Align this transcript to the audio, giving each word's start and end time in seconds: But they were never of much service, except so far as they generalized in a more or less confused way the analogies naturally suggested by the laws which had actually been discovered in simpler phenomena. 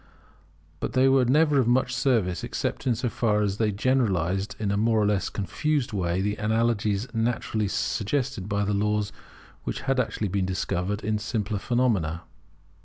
But 0.79 0.93
they 0.93 1.07
were 1.07 1.25
never 1.25 1.59
of 1.59 1.67
much 1.67 1.93
service, 1.93 2.43
except 2.43 2.87
so 2.97 3.07
far 3.07 3.43
as 3.43 3.57
they 3.57 3.71
generalized 3.71 4.55
in 4.57 4.71
a 4.71 4.75
more 4.75 4.97
or 4.99 5.05
less 5.05 5.29
confused 5.29 5.93
way 5.93 6.21
the 6.21 6.37
analogies 6.37 7.07
naturally 7.13 7.67
suggested 7.67 8.49
by 8.49 8.63
the 8.65 8.73
laws 8.73 9.11
which 9.63 9.81
had 9.81 9.99
actually 9.99 10.29
been 10.29 10.47
discovered 10.47 11.03
in 11.03 11.19
simpler 11.19 11.59
phenomena. 11.59 12.23